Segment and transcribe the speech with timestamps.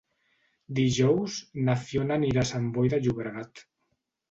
[0.79, 1.35] Dijous
[1.67, 3.67] na Fiona anirà a Sant Boi de Llobregat.